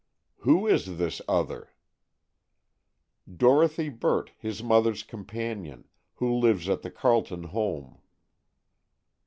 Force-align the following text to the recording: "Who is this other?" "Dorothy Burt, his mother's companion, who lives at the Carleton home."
"Who 0.37 0.65
is 0.65 0.97
this 0.97 1.21
other?" 1.27 1.69
"Dorothy 3.31 3.89
Burt, 3.89 4.31
his 4.39 4.63
mother's 4.63 5.03
companion, 5.03 5.87
who 6.15 6.33
lives 6.39 6.67
at 6.67 6.81
the 6.81 6.89
Carleton 6.89 7.43
home." 7.43 7.99